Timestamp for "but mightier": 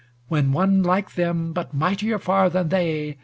1.53-2.17